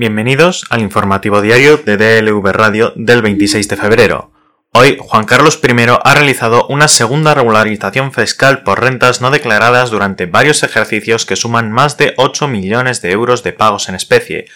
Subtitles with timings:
[0.00, 4.32] Bienvenidos al informativo diario de DLV Radio del 26 de febrero.
[4.72, 5.72] Hoy, Juan Carlos I
[6.02, 11.70] ha realizado una segunda regularización fiscal por rentas no declaradas durante varios ejercicios que suman
[11.70, 14.46] más de 8 millones de euros de pagos en especie,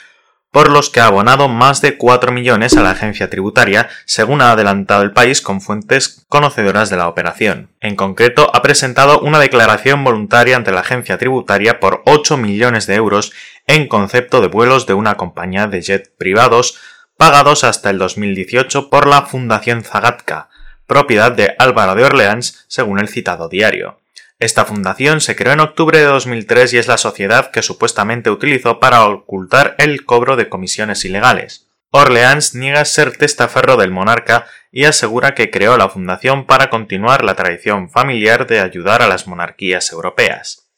[0.54, 4.52] por los que ha abonado más de 4 millones a la agencia tributaria, según ha
[4.52, 7.70] adelantado el país con fuentes conocedoras de la operación.
[7.80, 12.94] En concreto, ha presentado una declaración voluntaria ante la agencia tributaria por 8 millones de
[12.94, 13.32] euros
[13.66, 16.78] en concepto de vuelos de una compañía de jet privados
[17.16, 20.50] pagados hasta el 2018 por la Fundación Zagatka,
[20.86, 24.03] propiedad de Álvaro de Orleans, según el citado diario.
[24.44, 28.78] Esta fundación se creó en octubre de 2003 y es la sociedad que supuestamente utilizó
[28.78, 31.70] para ocultar el cobro de comisiones ilegales.
[31.88, 37.36] Orleans niega ser testaferro del monarca y asegura que creó la fundación para continuar la
[37.36, 40.68] tradición familiar de ayudar a las monarquías europeas.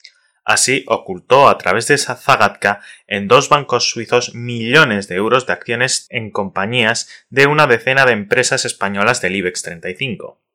[0.45, 5.55] Así ocultó a través de esa zagatka en dos bancos suizos millones de euros de
[5.55, 10.46] acciones en compañías de una decena de empresas españolas del IBEX 35.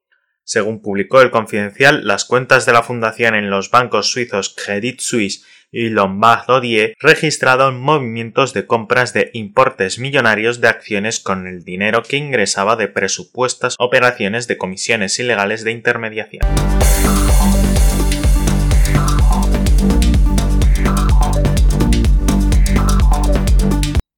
[0.51, 5.45] Según publicó el Confidencial, las cuentas de la fundación en los bancos suizos Credit Suisse
[5.71, 12.03] y Lombard Odier registraron movimientos de compras de importes millonarios de acciones con el dinero
[12.03, 16.41] que ingresaba de presupuestas operaciones de comisiones ilegales de intermediación.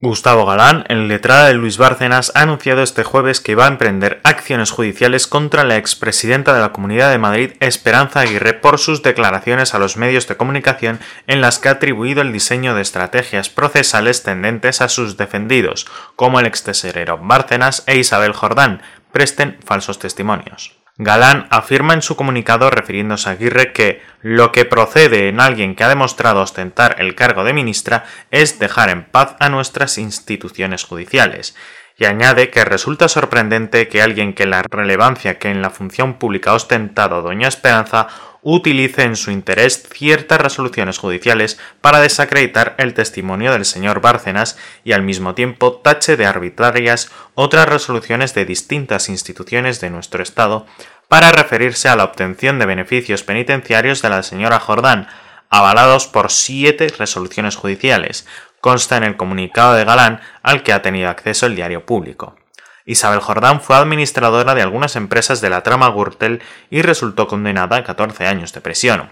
[0.06, 4.20] Gustavo Galán, el letrado de Luis Bárcenas, ha anunciado este jueves que va a emprender
[4.26, 9.74] acciones judiciales contra la expresidenta de la Comunidad de Madrid, Esperanza Aguirre, por sus declaraciones
[9.74, 14.24] a los medios de comunicación en las que ha atribuido el diseño de estrategias procesales
[14.24, 18.82] tendentes a sus defendidos, como el ex tesorero Bárcenas e Isabel Jordán,
[19.14, 20.83] presten falsos testimonios.
[20.98, 25.84] Galán afirma en su comunicado refiriéndose a Aguirre que lo que procede en alguien que
[25.84, 31.56] ha demostrado ostentar el cargo de ministra es dejar en paz a nuestras instituciones judiciales,
[31.98, 36.52] y añade que resulta sorprendente que alguien que la relevancia que en la función pública
[36.52, 38.08] ha ostentado doña Esperanza
[38.44, 44.92] utilice en su interés ciertas resoluciones judiciales para desacreditar el testimonio del señor Bárcenas y
[44.92, 50.66] al mismo tiempo tache de arbitrarias otras resoluciones de distintas instituciones de nuestro Estado
[51.08, 55.08] para referirse a la obtención de beneficios penitenciarios de la señora Jordán,
[55.50, 58.26] avalados por siete resoluciones judiciales,
[58.64, 62.38] consta en el comunicado de Galán al que ha tenido acceso el diario público.
[62.86, 67.84] Isabel Jordán fue administradora de algunas empresas de la trama Gürtel y resultó condenada a
[67.84, 69.10] 14 años de prisión.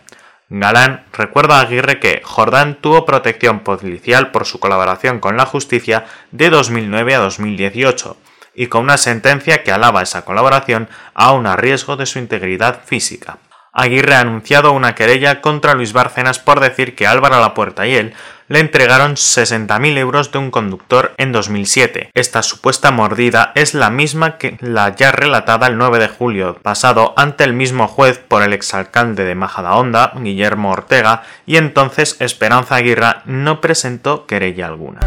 [0.47, 6.05] Galán recuerda a Aguirre que Jordán tuvo protección policial por su colaboración con la justicia
[6.31, 8.15] de 2009 a 2018
[8.55, 13.39] y con una sentencia que alaba esa colaboración aun a riesgo de su integridad física.
[13.73, 18.13] Aguirre ha anunciado una querella contra Luis Bárcenas por decir que Álvaro Lapuerta y él
[18.49, 22.11] le entregaron 60.000 euros de un conductor en 2007.
[22.13, 27.13] Esta supuesta mordida es la misma que la ya relatada el 9 de julio pasado
[27.15, 33.21] ante el mismo juez por el exalcalde de Majadahonda, Guillermo Ortega, y entonces Esperanza Aguirre
[33.23, 34.99] no presentó querella alguna.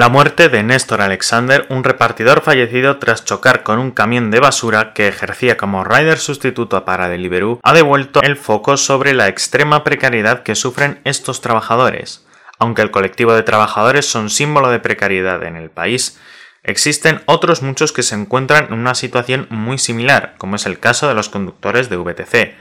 [0.00, 4.94] La muerte de Néstor Alexander, un repartidor fallecido tras chocar con un camión de basura
[4.94, 10.42] que ejercía como rider sustituto para Deliveroo, ha devuelto el foco sobre la extrema precariedad
[10.42, 12.26] que sufren estos trabajadores.
[12.58, 16.18] Aunque el colectivo de trabajadores son símbolo de precariedad en el país,
[16.62, 21.08] existen otros muchos que se encuentran en una situación muy similar, como es el caso
[21.08, 22.54] de los conductores de VTC,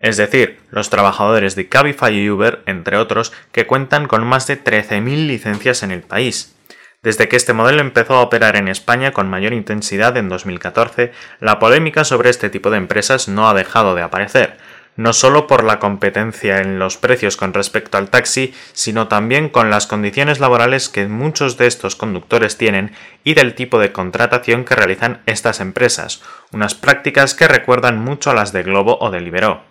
[0.00, 4.58] es decir, los trabajadores de Cabify y Uber, entre otros, que cuentan con más de
[4.64, 6.54] 13.000 licencias en el país.
[7.00, 11.60] Desde que este modelo empezó a operar en España con mayor intensidad en 2014, la
[11.60, 14.56] polémica sobre este tipo de empresas no ha dejado de aparecer,
[14.96, 19.70] no solo por la competencia en los precios con respecto al taxi, sino también con
[19.70, 22.90] las condiciones laborales que muchos de estos conductores tienen
[23.22, 26.20] y del tipo de contratación que realizan estas empresas,
[26.50, 29.67] unas prácticas que recuerdan mucho a las de Globo o de Libero.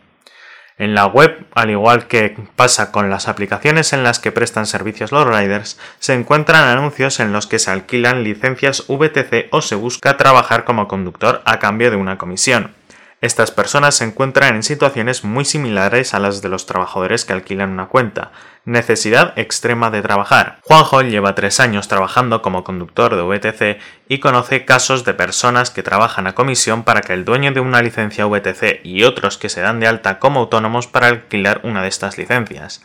[0.80, 5.12] En la web, al igual que pasa con las aplicaciones en las que prestan servicios
[5.12, 10.18] los riders, se encuentran anuncios en los que se alquilan licencias VTC o se busca
[10.18, 12.77] trabajar como conductor a cambio de una comisión.
[13.20, 17.72] Estas personas se encuentran en situaciones muy similares a las de los trabajadores que alquilan
[17.72, 18.32] una cuenta.
[18.64, 20.60] Necesidad extrema de trabajar.
[20.62, 25.82] Juanjo lleva tres años trabajando como conductor de VTC y conoce casos de personas que
[25.82, 29.62] trabajan a comisión para que el dueño de una licencia VTC y otros que se
[29.62, 32.84] dan de alta como autónomos para alquilar una de estas licencias.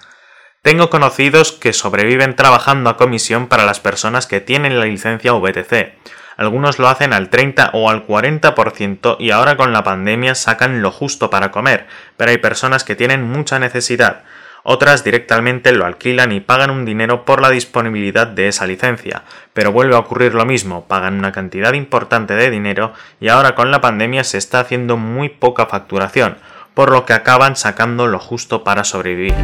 [0.63, 5.93] Tengo conocidos que sobreviven trabajando a comisión para las personas que tienen la licencia VTC.
[6.37, 10.91] Algunos lo hacen al 30 o al 40% y ahora con la pandemia sacan lo
[10.91, 11.87] justo para comer,
[12.17, 14.23] pero hay personas que tienen mucha necesidad.
[14.65, 19.73] Otras directamente lo alquilan y pagan un dinero por la disponibilidad de esa licencia, pero
[19.73, 23.81] vuelve a ocurrir lo mismo, pagan una cantidad importante de dinero y ahora con la
[23.81, 26.37] pandemia se está haciendo muy poca facturación,
[26.75, 29.35] por lo que acaban sacando lo justo para sobrevivir.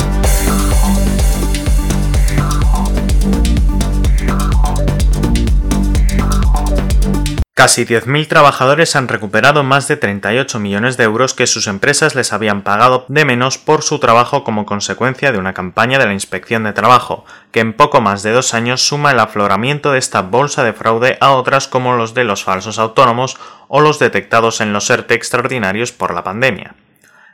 [7.59, 12.33] Casi 10.000 trabajadores han recuperado más de 38 millones de euros que sus empresas les
[12.33, 16.63] habían pagado de menos por su trabajo como consecuencia de una campaña de la Inspección
[16.63, 20.63] de Trabajo, que en poco más de dos años suma el afloramiento de esta bolsa
[20.63, 24.89] de fraude a otras como los de los falsos autónomos o los detectados en los
[24.89, 26.77] ERTE extraordinarios por la pandemia.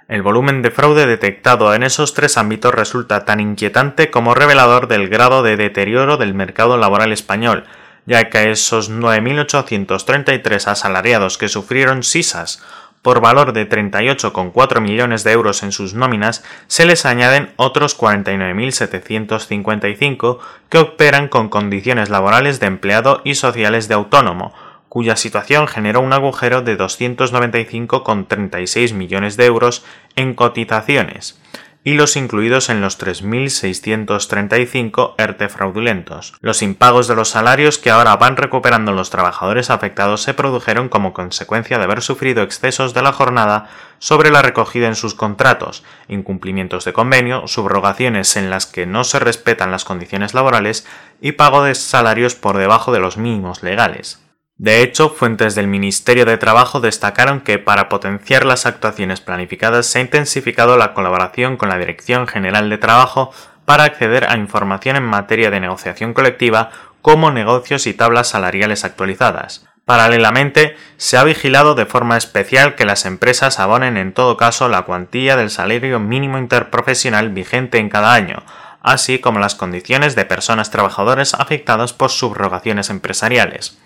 [0.09, 5.11] El volumen de fraude detectado en esos tres ámbitos resulta tan inquietante como revelador del
[5.11, 7.65] grado de deterioro del mercado laboral español,
[8.07, 12.61] ya que esos 9.833 asalariados que sufrieron sisas
[13.03, 20.39] por valor de 38,4 millones de euros en sus nóminas, se les añaden otros 49.755
[20.71, 24.55] que operan con condiciones laborales de empleado y sociales de autónomo,
[24.89, 29.85] cuya situación generó un agujero de 295,36 millones de euros
[30.17, 31.39] en cotizaciones
[31.85, 36.33] y los incluidos en los 3.635 ERTE fraudulentos.
[36.41, 41.13] Los impagos de los salarios que ahora van recuperando los trabajadores afectados se produjeron como
[41.13, 46.87] consecuencia de haber sufrido excesos de la jornada sobre la recogida en sus contratos, incumplimientos
[46.87, 50.87] de convenio, subrogaciones en las que no se respetan las condiciones laborales
[51.21, 54.24] y pago de salarios por debajo de los mínimos legales.
[54.57, 59.99] De hecho, fuentes del Ministerio de Trabajo destacaron que para potenciar las actuaciones planificadas se
[59.99, 63.33] ha intensificado la colaboración con la Dirección General de Trabajo
[63.65, 66.71] para acceder a información en materia de negociación colectiva
[67.03, 69.67] como negocios y tablas salariales actualizadas.
[69.85, 74.83] Paralelamente, se ha vigilado de forma especial que las empresas abonen en todo caso la
[74.83, 78.45] cuantía del salario mínimo interprofesional vigente en cada año,
[78.83, 83.79] así como las condiciones de personas trabajadoras afectadas por subrogaciones empresariales.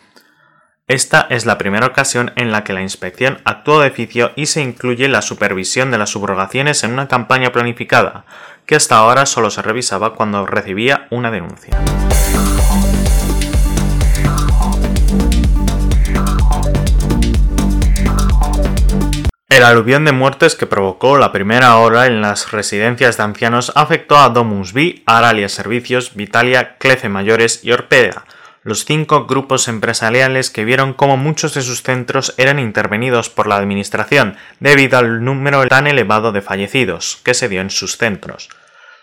[0.89, 4.63] Esta es la primera ocasión en la que la inspección actuó de oficio y se
[4.63, 8.25] incluye la supervisión de las subrogaciones en una campaña planificada,
[8.65, 11.79] que hasta ahora solo se revisaba cuando recibía una denuncia.
[19.51, 24.17] El aluvión de muertes que provocó la primera hora en las residencias de ancianos afectó
[24.17, 28.25] a Domus B, Aralia Servicios, Vitalia, Clece Mayores y Orpeda,
[28.69, 33.57] los cinco grupos empresariales que vieron cómo muchos de sus centros eran intervenidos por la
[33.57, 38.51] Administración debido al número tan elevado de fallecidos que se dio en sus centros.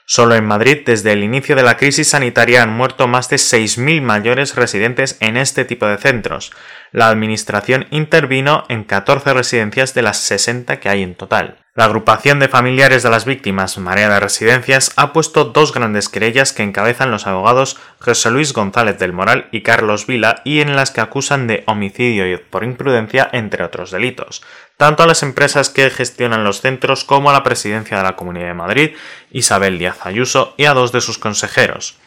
[0.05, 4.03] Solo en Madrid, desde el inicio de la crisis sanitaria, han muerto más de 6.000
[4.03, 6.51] mayores residentes en este tipo de centros.
[6.91, 11.64] La Administración intervino en 14 residencias de las 60 que hay en total.
[11.77, 16.53] La agrupación de familiares de las víctimas, Marea de Residencias, ha puesto dos grandes querellas
[16.53, 20.91] que encabezan los abogados José Luis González del Moral y Carlos Vila y en las
[20.91, 24.41] que acusan de homicidio por imprudencia, entre otros delitos,
[24.77, 28.47] tanto a las empresas que gestionan los centros como a la presidencia de la Comunidad
[28.47, 28.91] de Madrid,
[29.31, 31.97] Isabel Díaz Ayuso, y a dos de sus consejeros.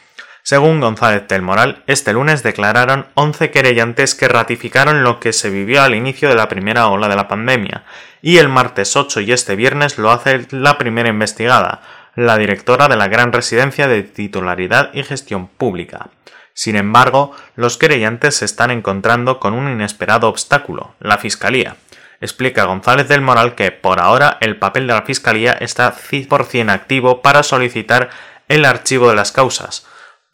[0.51, 5.83] Según González del Moral, este lunes declararon 11 querellantes que ratificaron lo que se vivió
[5.83, 7.85] al inicio de la primera ola de la pandemia,
[8.23, 11.83] y el martes 8 y este viernes lo hace la primera investigada,
[12.15, 16.09] la directora de la Gran Residencia de Titularidad y Gestión Pública.
[16.55, 21.77] Sin embargo, los querellantes se están encontrando con un inesperado obstáculo, la Fiscalía.
[22.23, 27.21] Explica González del Moral que, por ahora, el papel de la Fiscalía está 100% activo
[27.21, 28.09] para solicitar
[28.49, 29.87] el archivo de las causas,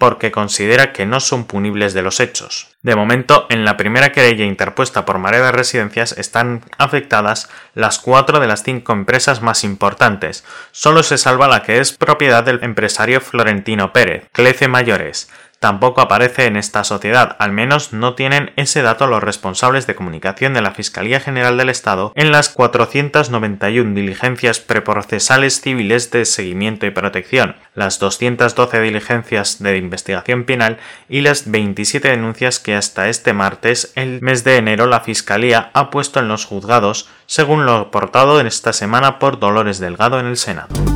[0.05, 2.69] porque considera que no son punibles de los hechos.
[2.83, 8.39] De momento, en la primera querella interpuesta por Marea de Residencias están afectadas las cuatro
[8.39, 10.45] de las cinco empresas más importantes.
[10.73, 15.31] Solo se salva la que es propiedad del empresario Florentino Pérez, Clece Mayores,
[15.65, 20.53] tampoco aparece en esta sociedad, al menos no tienen ese dato los responsables de comunicación
[20.53, 26.91] de la Fiscalía General del Estado en las 491 diligencias preprocesales civiles de seguimiento y
[26.91, 30.77] protección, las 212 diligencias de investigación penal
[31.09, 35.89] y las 27 denuncias que hasta este martes, el mes de enero, la Fiscalía ha
[35.89, 40.37] puesto en los juzgados, según lo aportado en esta semana por Dolores Delgado en el
[40.37, 40.94] Senado.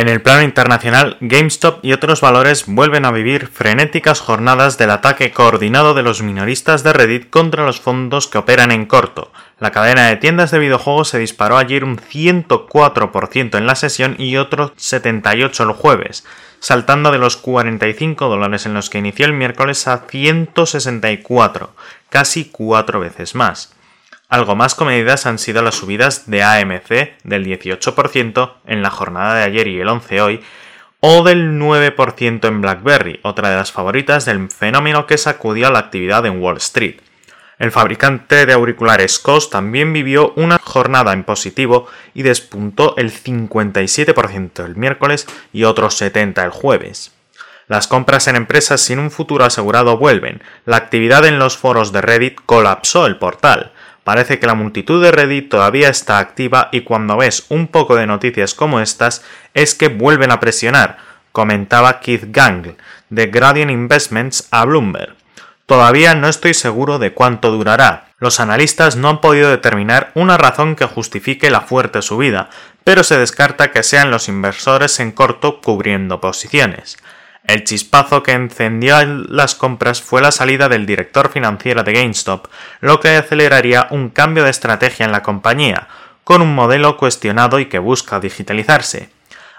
[0.00, 5.30] En el plano internacional, GameStop y otros valores vuelven a vivir frenéticas jornadas del ataque
[5.30, 9.30] coordinado de los minoristas de Reddit contra los fondos que operan en corto.
[9.58, 14.38] La cadena de tiendas de videojuegos se disparó ayer un 104% en la sesión y
[14.38, 16.24] otro 78% el jueves,
[16.60, 21.74] saltando de los 45 dólares en los que inició el miércoles a 164,
[22.08, 23.74] casi cuatro veces más.
[24.30, 29.42] Algo más comedidas han sido las subidas de AMC del 18% en la jornada de
[29.42, 30.40] ayer y el 11 hoy,
[31.00, 36.24] o del 9% en BlackBerry, otra de las favoritas del fenómeno que sacudió la actividad
[36.26, 37.00] en Wall Street.
[37.58, 44.64] El fabricante de auriculares COS también vivió una jornada en positivo y despuntó el 57%
[44.64, 47.12] el miércoles y otro 70% el jueves.
[47.66, 50.40] Las compras en empresas sin un futuro asegurado vuelven.
[50.66, 53.72] La actividad en los foros de Reddit colapsó el portal.
[54.04, 58.06] Parece que la multitud de Reddit todavía está activa y cuando ves un poco de
[58.06, 59.22] noticias como estas
[59.54, 60.96] es que vuelven a presionar,
[61.32, 62.74] comentaba Keith Gang
[63.08, 65.14] de Gradient Investments a Bloomberg.
[65.66, 68.08] Todavía no estoy seguro de cuánto durará.
[68.18, 72.50] Los analistas no han podido determinar una razón que justifique la fuerte subida,
[72.82, 76.98] pero se descarta que sean los inversores en corto cubriendo posiciones.
[77.44, 82.46] El chispazo que encendió las compras fue la salida del director financiero de GameStop,
[82.80, 85.88] lo que aceleraría un cambio de estrategia en la compañía,
[86.22, 89.10] con un modelo cuestionado y que busca digitalizarse.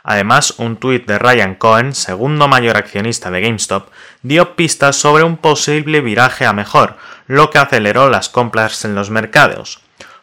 [0.03, 3.89] Además, un tuit de Ryan Cohen, segundo mayor accionista de GameStop,
[4.23, 6.97] dio pistas sobre un posible viraje a mejor,
[7.27, 9.79] lo que aceleró las compras en los mercados.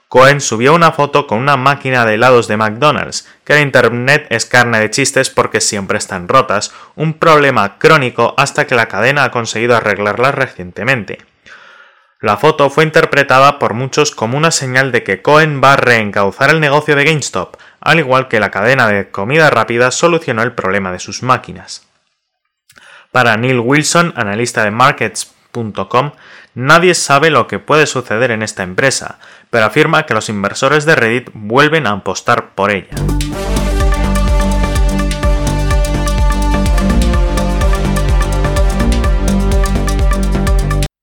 [0.08, 4.46] Cohen subió una foto con una máquina de helados de McDonald's, que en Internet es
[4.46, 9.30] carne de chistes porque siempre están rotas, un problema crónico hasta que la cadena ha
[9.30, 11.18] conseguido arreglarlas recientemente.
[12.20, 16.48] La foto fue interpretada por muchos como una señal de que Cohen va a reencauzar
[16.50, 20.90] el negocio de GameStop, al igual que la cadena de comida rápida solucionó el problema
[20.90, 21.86] de sus máquinas.
[23.12, 26.12] Para Neil Wilson, analista de Markets.com,
[26.58, 30.96] nadie sabe lo que puede suceder en esta empresa, pero afirma que los inversores de
[30.96, 32.96] Reddit vuelven a apostar por ella.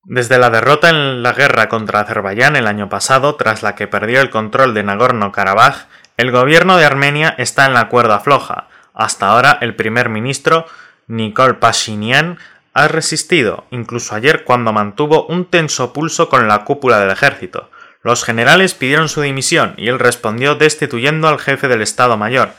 [0.03, 4.19] Desde la derrota en la guerra contra Azerbaiyán el año pasado, tras la que perdió
[4.19, 5.85] el control de Nagorno-Karabaj,
[6.17, 8.67] el gobierno de Armenia está en la cuerda floja.
[8.93, 10.65] Hasta ahora el primer ministro,
[11.07, 12.39] Nikol Pashinyan,
[12.75, 17.72] ha resistido, incluso ayer cuando mantuvo un tenso pulso con la cúpula del ejército.
[18.03, 22.50] Los generales pidieron su dimisión y él respondió destituyendo al jefe del Estado Mayor.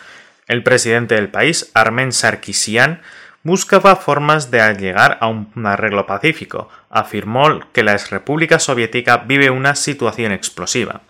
[0.48, 3.02] El presidente del país, Armen Sarkisian,
[3.42, 6.70] buscaba formas de llegar a un arreglo pacífico.
[6.88, 11.02] Afirmó que la exrepública soviética vive una situación explosiva.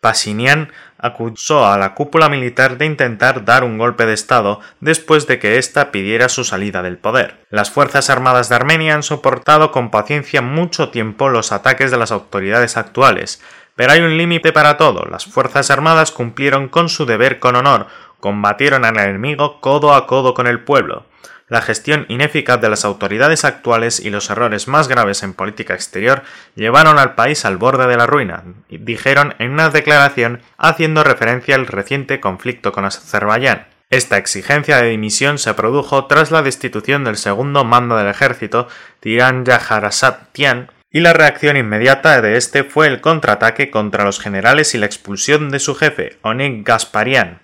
[0.00, 5.38] Pasinian acusó a la cúpula militar de intentar dar un golpe de Estado después de
[5.38, 7.46] que ésta pidiera su salida del poder.
[7.50, 12.12] Las Fuerzas Armadas de Armenia han soportado con paciencia mucho tiempo los ataques de las
[12.12, 13.42] autoridades actuales,
[13.76, 15.04] pero hay un límite para todo.
[15.04, 17.86] Las Fuerzas Armadas cumplieron con su deber con honor,
[18.20, 21.04] combatieron al enemigo codo a codo con el pueblo
[21.50, 26.22] la gestión ineficaz de las autoridades actuales y los errores más graves en política exterior
[26.54, 31.66] llevaron al país al borde de la ruina, dijeron en una declaración haciendo referencia al
[31.66, 33.66] reciente conflicto con Azerbaiyán.
[33.90, 38.68] Esta exigencia de dimisión se produjo tras la destitución del segundo mando del ejército,
[39.00, 39.44] Tiran
[40.32, 44.86] Tian, y la reacción inmediata de este fue el contraataque contra los generales y la
[44.86, 47.40] expulsión de su jefe, Onig Gasparian.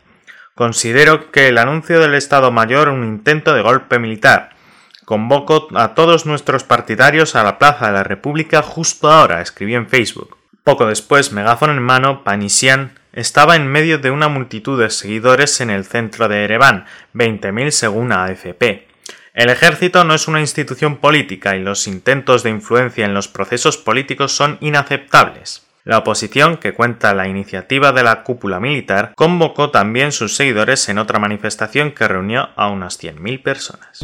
[0.56, 4.56] Considero que el anuncio del Estado Mayor un intento de golpe militar.
[5.04, 9.86] Convoco a todos nuestros partidarios a la Plaza de la República justo ahora, escribió en
[9.86, 10.38] Facebook.
[10.64, 15.68] Poco después, megáfono en mano, Panisian estaba en medio de una multitud de seguidores en
[15.68, 18.88] el centro de Ereván, 20.000 según AFP.
[19.34, 23.76] El ejército no es una institución política y los intentos de influencia en los procesos
[23.76, 25.65] políticos son inaceptables.
[25.86, 30.98] La oposición, que cuenta la iniciativa de la cúpula militar, convocó también sus seguidores en
[30.98, 34.00] otra manifestación que reunió a unas 100.000 personas.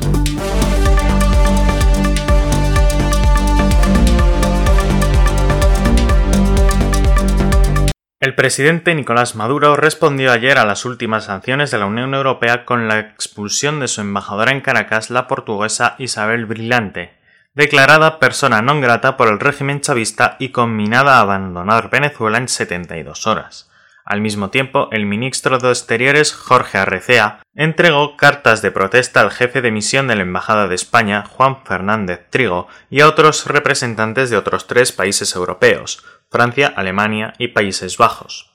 [8.21, 12.87] El presidente Nicolás Maduro respondió ayer a las últimas sanciones de la Unión Europea con
[12.87, 17.22] la expulsión de su embajadora en Caracas, la portuguesa Isabel Brillante,
[17.55, 23.27] declarada persona non grata por el régimen chavista y combinada a abandonar Venezuela en 72
[23.27, 23.69] horas.
[24.05, 29.63] Al mismo tiempo, el ministro de Exteriores, Jorge Arrecea, entregó cartas de protesta al jefe
[29.63, 34.37] de misión de la Embajada de España, Juan Fernández Trigo, y a otros representantes de
[34.37, 38.52] otros tres países europeos, Francia, Alemania y Países Bajos.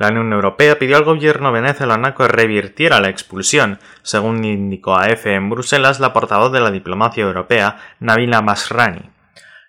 [0.00, 5.34] La Unión Europea pidió al gobierno venezolano que revirtiera la expulsión, según indicó a EFE
[5.34, 9.10] en Bruselas la portavoz de la diplomacia europea, Nabila Masrani.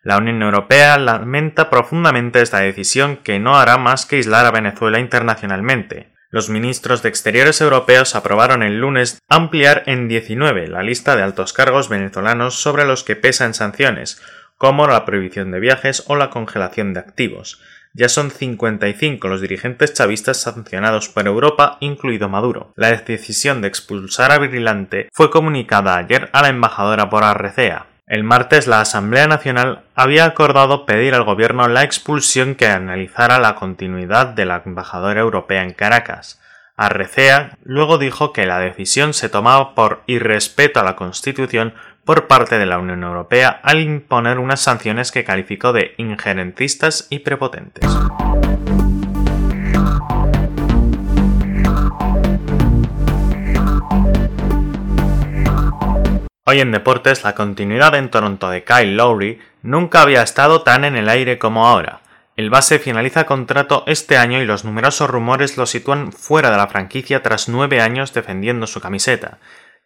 [0.04, 5.02] La Unión Europea lamenta profundamente esta decisión que no hará más que aislar a Venezuela
[5.02, 6.14] internacionalmente.
[6.30, 11.52] Los ministros de Exteriores europeos aprobaron el lunes ampliar en 19 la lista de altos
[11.52, 14.22] cargos venezolanos sobre los que pesan sanciones,
[14.56, 17.62] como la prohibición de viajes o la congelación de activos.
[17.94, 22.72] Ya son 55 los dirigentes chavistas sancionados por Europa, incluido Maduro.
[22.76, 27.88] La decisión de expulsar a Virilante fue comunicada ayer a la embajadora por Arrecea.
[28.08, 33.56] El martes la Asamblea Nacional había acordado pedir al gobierno la expulsión que analizara la
[33.56, 36.41] continuidad de la embajadora europea en Caracas.
[36.82, 42.58] Arrecea luego dijo que la decisión se tomaba por irrespeto a la Constitución por parte
[42.58, 47.86] de la Unión Europea al imponer unas sanciones que calificó de injerencistas y prepotentes.
[56.46, 60.96] Hoy en deportes, la continuidad en Toronto de Kyle Lowry nunca había estado tan en
[60.96, 62.01] el aire como ahora.
[62.42, 66.66] El base finaliza contrato este año y los numerosos rumores lo sitúan fuera de la
[66.66, 69.38] franquicia tras nueve años defendiendo su camiseta.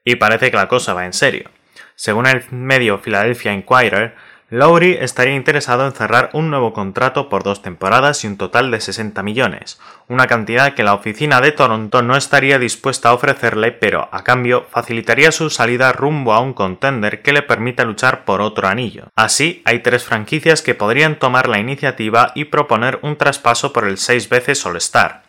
[0.05, 1.51] Y parece que la cosa va en serio.
[1.95, 4.15] Según el medio Philadelphia Inquirer,
[4.52, 8.80] Lowry estaría interesado en cerrar un nuevo contrato por dos temporadas y un total de
[8.80, 14.08] 60 millones, una cantidad que la oficina de Toronto no estaría dispuesta a ofrecerle, pero
[14.12, 18.68] a cambio facilitaría su salida rumbo a un contender que le permita luchar por otro
[18.68, 19.08] anillo.
[19.16, 23.98] Así, hay tres franquicias que podrían tomar la iniciativa y proponer un traspaso por el
[23.98, 25.25] seis veces All-Star.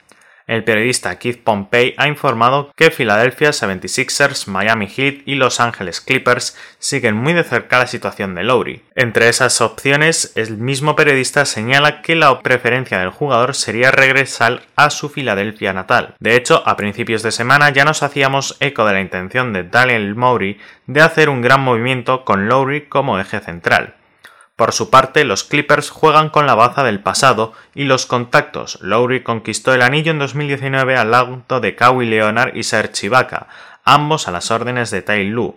[0.47, 6.57] El periodista Keith Pompey ha informado que Philadelphia 76ers, Miami Heat y Los Angeles Clippers
[6.79, 8.83] siguen muy de cerca la situación de Lowry.
[8.95, 14.91] Entre esas opciones, el mismo periodista señala que la preferencia del jugador sería regresar a
[14.91, 16.15] su Filadelfia natal.
[16.21, 20.15] De hecho, a principios de semana ya nos hacíamos eco de la intención de Daniel
[20.15, 23.95] Mowry de hacer un gran movimiento con Lowry como eje central.
[24.57, 28.78] Por su parte, los Clippers juegan con la baza del pasado y los contactos.
[28.80, 33.49] Lowry conquistó el anillo en 2019 al lado de Kawhi Leonard y Serge Ibaka,
[33.85, 35.57] ambos a las órdenes de Ty Lue.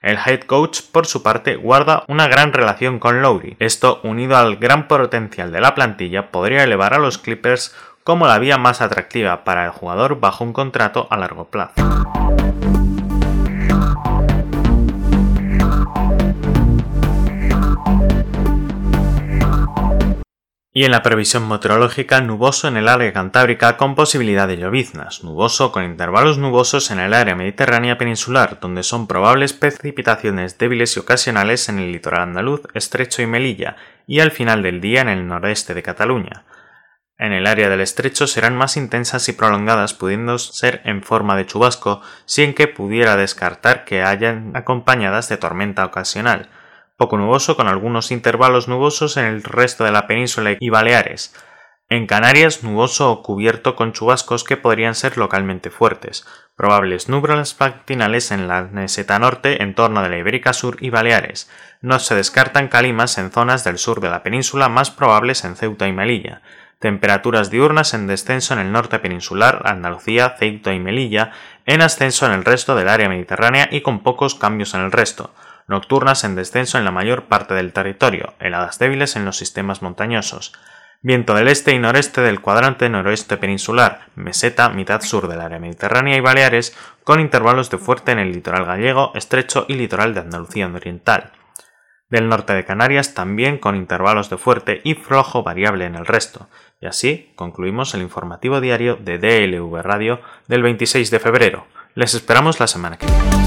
[0.00, 3.56] El head coach, por su parte, guarda una gran relación con Lowry.
[3.58, 8.38] Esto, unido al gran potencial de la plantilla, podría elevar a los Clippers como la
[8.38, 11.74] vía más atractiva para el jugador bajo un contrato a largo plazo.
[20.72, 25.72] Y en la previsión meteorológica, nuboso en el área cantábrica con posibilidad de lloviznas, nuboso
[25.72, 31.68] con intervalos nubosos en el área mediterránea peninsular, donde son probables precipitaciones débiles y ocasionales
[31.68, 33.74] en el litoral andaluz, estrecho y Melilla,
[34.06, 36.44] y al final del día en el noreste de Cataluña.
[37.18, 41.46] En el área del estrecho serán más intensas y prolongadas, pudiendo ser en forma de
[41.46, 46.48] chubasco, sin que pudiera descartar que hayan acompañadas de tormenta ocasional
[47.00, 51.34] poco nuboso con algunos intervalos nubosos en el resto de la península y Baleares.
[51.88, 56.26] En Canarias, nuboso o cubierto con chubascos que podrían ser localmente fuertes.
[56.56, 61.50] Probables nubes matinales en la meseta norte en torno de la Ibérica Sur y Baleares.
[61.80, 65.88] No se descartan calimas en zonas del sur de la península más probables en Ceuta
[65.88, 66.42] y Melilla.
[66.80, 71.32] Temperaturas diurnas en descenso en el norte peninsular, Andalucía, Ceuta y Melilla,
[71.64, 75.32] en ascenso en el resto del área mediterránea y con pocos cambios en el resto
[75.70, 80.52] nocturnas en descenso en la mayor parte del territorio, heladas débiles en los sistemas montañosos,
[81.00, 86.16] viento del este y noreste del cuadrante noroeste peninsular, meseta, mitad sur del área mediterránea
[86.16, 90.66] y Baleares, con intervalos de fuerte en el litoral gallego, estrecho y litoral de Andalucía
[90.66, 91.30] oriental.
[92.10, 96.48] Del norte de Canarias también con intervalos de fuerte y flojo variable en el resto.
[96.80, 101.66] Y así concluimos el informativo diario de DLV Radio del 26 de febrero.
[101.94, 103.39] Les esperamos la semana que viene.